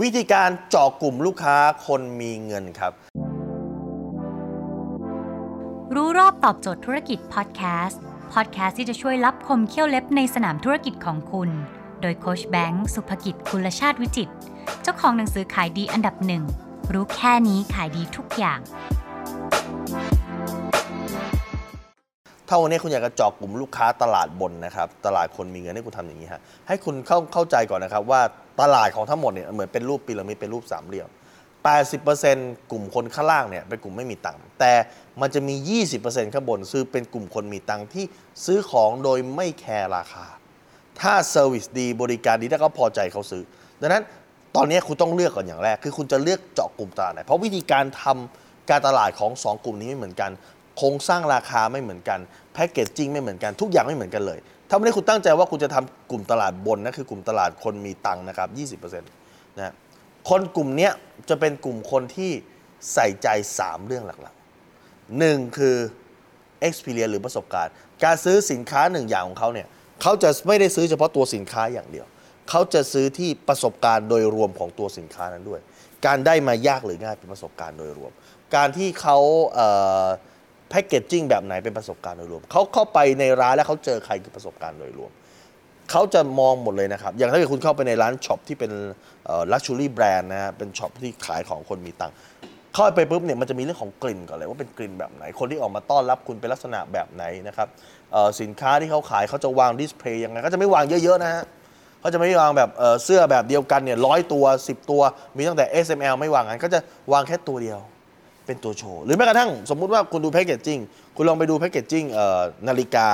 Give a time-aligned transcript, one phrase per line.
[0.00, 2.92] วิธีการเจาะกลุ่มลูกค้าคนมีเงินครับ
[5.94, 8.00] รู้รอบตอบโจทย์ธุรกิจพอดแคสต์
[8.32, 11.50] พอดแคสต์ที่จะช่วยรับคมเขี้ยวเล็บในสนามธุรกิจของคุณ
[12.00, 14.32] โดยโคชแบงค์สุภกิจคุลชาติวิจิตร
[14.82, 16.42] เจ้าของหนังสือขายดีอันดับหนึ่ง
[16.92, 18.60] รู้แค่นี้ขายดีทุกอย่าง
[22.48, 28.20] ถ้าวันนี้คุณอยากจะเจาะกลุ่มลูกค้าตลาดบนนะครับ ตลาดคนมีเงินให้คุณทำอย่างนี้ฮะให้คุณเข้าเข้าใจก่อนนะครับว่า
[28.60, 31.08] ตลาดของทั้งหมดเนี่ยเหมือนเป็นรูปพีระมิดเป็นรูปสามเหลี่ยม
[31.90, 34.72] 80%กลุ่มคนข้างล่างเนี่ยเป็นกลุ่มไม่มีตังค์แต่
[35.20, 35.54] มันจะมี
[35.94, 38.04] 20%ข้างบนซื้อเป็นกลุ่มคนมีตังค์ที่
[38.44, 40.26] ซื้อของโดยไม่แคร์ราคา
[41.00, 43.42] ถ้าเซอร์วิสดีบริการดีถ้าเขาพอใจเขาซื้อ
[43.80, 44.04] ดังนั้น
[44.56, 50.30] ตอนนี้คุณต้องเลือกก่อนอย่างแรก คือคุณจะเลือกเจาะกลุ่มตลาดไหนเพราะวิธีการทำการตลาดของ 2 กลุ่มนี้ไม่เหมือนกัน
[50.76, 52.18] โครงสร้างราคาไม่เหมือนกัน
[52.54, 54.38] แพคเกจจิ้งไม่เหมือนกันทุกอย่างไม่เหมือนกันเลย
[54.68, 58.48] ถ้าไม่ได้คุณตั้งใจว่าคุณจะทำกลุ่มตลาดบนนะคือกลุ่มตลาดคนมีตังค์นะครับ
[58.90, 59.74] 20%นะ
[60.28, 60.90] คนกลุ่มนี้
[61.28, 62.32] จะเป็นกลุ่มคนที่
[62.94, 65.76] ใส่ใจ 3 เรื่องหลักๆหนึ่งคือ
[66.68, 67.72] experience หรือประสบการณ์
[68.04, 69.66] การซื้อสินค้าหนึ่งอย่างของเขาเนี่ย
[70.02, 72.06] เขาจะไม่ได้ซื้อเฉพาะตัวสินค้าอย่างเดียว
[72.50, 75.60] เขาจะซื้อที่ประสบการณ์โดยรวมของตัวสินค้านั้นด้วย
[76.06, 78.12] การได้มายากหรือง่ายเป็นประสบการณ์โดยรวม
[78.56, 79.18] การที่เขา
[80.70, 85.10] packaging แบบไหนเป็นประสบการณ์โดยรวมเขาเข้าไปในร้านแล้วเขาเจอใครคือประสบการณ์โดยรวม
[85.90, 88.72] เขาจะมองหมดเลยนะครับ อย่างถ้าเกิดคุณเข้าไปในร้าน shop ที่เป็น
[89.52, 92.16] luxury brand นะฮะเป็น shop ที่ขายของคนมีตังค์
[92.74, 97.68] เข้าไปปุ๊บเนี่ยมันจะมีเรื่องของกลิ่นก่อนเลยว่าเป็นกลิ่นแบบไหน คนที่ออกมาต้อนรับคุณเป็นลักษณะแบบไหนนะครับ
[98.40, 101.42] สินค้าที่เขาขายเขาจะวาง display ยังไงเขาจะไม่วางเยอะๆนะฮะ
[102.00, 105.02] เขาจะไม่วางแบบเอ่อเสื้อแบบเดียวกันเนี่ยร้อยตัว 10 ตัว
[105.36, 106.80] มีตั้งแต่ S M L ไม่วางงั้นก็จะ
[107.12, 107.78] วางแค่ตัวเดียว
[108.50, 110.78] เป็นตัวโชว์ หรือแม้กระทั่งสมมุติว่าคุณดู packaging
[111.16, 112.04] คุณลองไปดู packaging
[112.68, 113.06] นาฬิกา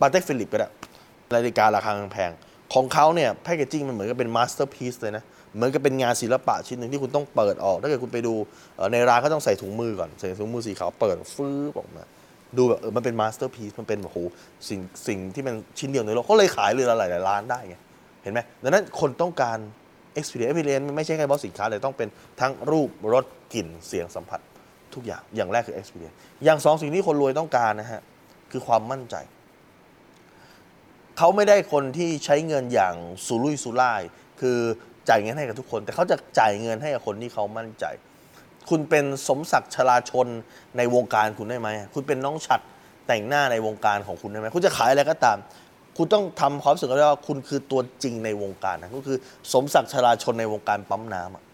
[0.00, 0.68] Patek Philippe ก็ได้
[1.34, 2.30] นาฬิการาคาแพง
[2.74, 8.34] ของเขาเนี่ย packaging มันเหมือนกับเป็น masterpiece เลยนะเหมือนกับเป็นงานศิลปะชิ้นหนึ่งที่คุณต้องเปิดออก ถ้าเกิดคุณไปดู
[8.92, 12.02] ในร้านเขาต้องใส่ถุงมือก่อน ใส่ถุงมือสีขาวเปิดฟื้อออกมา
[12.56, 14.18] ดูแบบเออมันเป็น masterpiece มันเป็นโอ้โห
[14.68, 17.76] สิ่งสิ่งที่มันชิ้นเดียวในโลกเขาเลยขายเรือนละหลายๆล้านได้ไง
[18.22, 19.58] เห็นไหมดังนั้นคนต้องการ
[20.18, 22.08] experience experience ไม่ใช่แค่เฉพาะสินค้าแต่ต้องเป็น
[22.40, 23.24] ทั้งรูปรส
[23.54, 24.40] กลิ่นเสียงสัมผัส
[24.94, 28.02] ทุกอย่าง อย่างแรกคือ experience อย่างสองสิ่งที่คนรวยต้องการนะฮะ
[28.50, 29.16] คือความมั่นใจ
[31.18, 32.94] เขาไม่ได้คนที่ใช้เงินอย่าง
[33.26, 34.02] สุรุ่ยสุร่าย
[34.40, 34.58] คือ
[35.08, 37.84] จ่ายเงินให้กับทุกคน แต่เขาจะจ่ายเงินให้กับคนที่เขามั่นใจ
[38.70, 40.26] คุณเป็นสมศักดิ์ชลาชน
[40.76, 42.60] ในวงการคุณได้ไหม คุณเป็นน้องฉัด
[43.06, 45.38] แต่งหน้าในวงการของคุณได้ไหม คุณจะขายอะไรก็ตาม
[45.96, 49.16] คุณต้องทำความรู้สึกได้ว่าคุณคือตัวจริงในวงการนะก็คือ
[49.52, 51.44] สมศักดิ์ชลาชนในวงการปั๊มน้ำอะ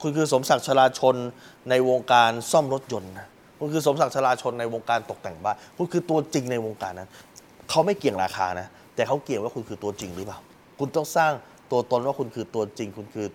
[0.00, 1.16] คุณคือสมศักดิ์ชลาชน
[1.70, 3.26] ในวงการซ่อมรถยนต์นะ
[3.58, 7.08] คุณคือสมศักดิ์ชลาชนในวงการตกแต่งบ้านคุณคือตัวจริงในวงการนั้น
[7.70, 10.38] เขาไม่เกี่ยงราคานะ แต่เขาเกี่ยงว่าคุณคือตัวจริงหรือเปล่า
[10.78, 11.32] คุณต้องสร้าง
[11.70, 13.26] ตัวตนว่าคุณคือตัวจริง คุณคือ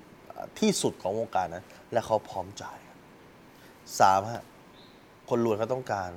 [0.60, 2.78] ที่สุดของวงการนั้น และเขาพร้อมจ่าย
[4.00, 4.44] สามฮะ
[5.30, 6.12] คนรวยเขาต้องการ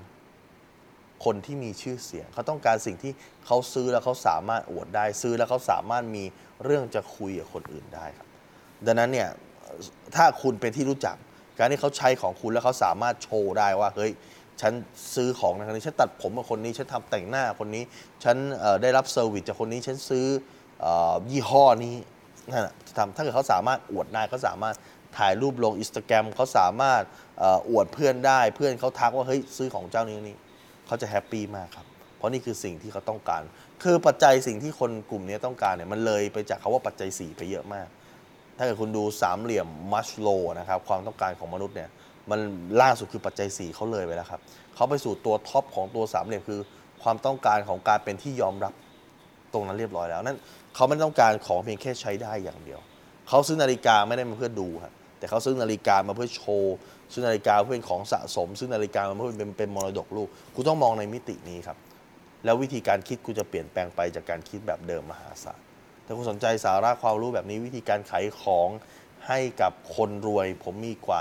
[1.25, 3.13] คนที่มีชื่อเสียง เขาต้องการสิ่งที่
[3.47, 6.25] เขาซื้อแล้วเขาสามารถอวดได้ซื้อแล้วเขาสามารถมี
[6.65, 8.29] เรื่องจะคุยกับคนอื่นได้ครับ
[8.87, 9.29] ดังนั้นเนี่ย
[10.17, 11.17] ถ้าคุณเป็นที่รู้จัก
[11.59, 14.13] การที่เขาใช้ของคุณแล้วเขาสามารถโชว์ได้ว่าเฮ้ย
[14.61, 14.73] ฉัน
[15.15, 17.85] ซื้อของในครั้งนี้ฉันตัดผมกับคนนี้ฉันทำแต่งหน้าคนนี้
[18.25, 18.37] ฉัน
[18.83, 20.27] ได้รับ service จากคนนี้ ฉันซื้อ
[20.85, 20.87] อ
[21.31, 21.95] ยี่ห้อนี้
[22.51, 24.77] นั่นแหละทำถ้าเกิดเขาสามารถอวดได้เขาสามารถ
[25.19, 27.03] ถ่ายรูปลงอินสตาแกรมเขาสามารถ
[27.43, 30.37] อวดเพื่อนได้ เพื่อนเขาทักว่าเฮ้ยซื้อของเจ้านี้นี่
[30.87, 31.87] เขาจะ happy มากครับ
[32.17, 33.43] เพราะนี่คือสิ่งที่เขาต้องการ
[33.83, 37.89] คือปัจจัยสิ่งที่คนกลุ่มนี้ต้องการเนี่ยมันเลยไปจากคำว่าปัจจัยสี่ไปเยอะมาก
[38.57, 40.29] ถ้าเกิดคุณดูสามเหลี่ยมมาสโลว์
[40.59, 41.91] นะครับความต้องการของมนุษย์เนี่ย
[42.31, 42.41] มัน
[42.81, 44.41] ล่าสุดคือปัจจัย 4เขาเลยไปแล้วครับ
[44.75, 46.61] เขาไปสู่ตัว top ของตัวสามเหลี่ยมคือ
[47.03, 48.73] ความต้องการของการเป็นที่ยอมรับ
[49.53, 50.39] ตรงนั้นเรียบร้อยแล้วนั่น
[50.75, 52.81] เขาไม่ต้องการของเพียงแค่ใช้ได้อย่างเดียว
[53.29, 56.75] เขาซื้อนาฬิกาไม่ได้มาเพื่อดูครับแต่เขาซื้อนาฬิกามาเพื่อโชว์
[57.13, 61.79] ซื้อนาฬิกาเพื่อเป็นของสะสมซื้อนาฬิกามาเพื่อเป็นเป็นมรดกลูกคุณต้องมองในมิตินี้ครับ
[62.45, 65.61] แล้ววิธีการคิดคุณจะเปลี่ยนแปลงไปจากการคิดแบบเดิมมหาศาล
[66.07, 68.69] ถ้าคุณสนใจสาระความรู้แบบนี้วิธีการขายของ
[69.29, 71.21] ให้กับคนรวย ผมมีกว่า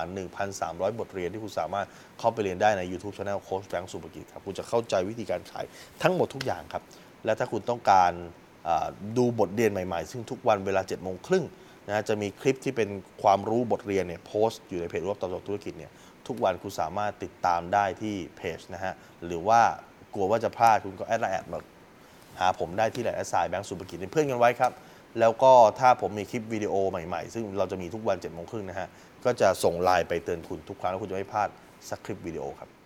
[0.49, 1.87] 1,300 บทเรียนที่คุณสามารถ
[2.19, 5.65] เข้าไปเรียนได้ใน YouTube Channel โค้ชแบงค์สุภกิจครับ คุณจะเข้าใจวิธีการขาย
[6.01, 6.83] ทั้งหมดทุกอย่างครับ
[7.25, 8.11] และถ้าคุณต้องการ
[9.17, 11.45] ดูบทเรียนใหม่ๆ ซึ่งทุกวันเวลา7โมงครึ่ง
[11.87, 12.89] นะฮะจะมีคลิปที่เป็น
[13.23, 15.91] ความรู้บทเรียนเนี่ยโพสต์อยู่ในเพจรวบตอบโจทย์ธุรกิจเนี่ย
[16.27, 18.93] ทุกวันคุณสามารถติดตามได้ที่เพจนะฮะ
[19.25, 19.61] หรือว่า
[20.13, 21.59] กลัวว่าจะพลาดคุณก็ add LINE add มา
[22.39, 24.71] หาผมได้ที่ไลน์ at sign แบงก์สุภกิจเป็นเพื่อนกันไว้ครับ
[25.19, 28.87] แล้วก็ถ้าผมมีคลิปวิดีโอใหม่ๆ ซึ่งเราจะมีทุกวันเจ็ดโมงครึ่งนะฮะ
[29.25, 31.49] ก็จะส่งไลน์ไปเตือนคุณทุกครั้งแล้วคุณจะไม่พลาด
[31.89, 32.82] สักคลิปวิดีโอครับ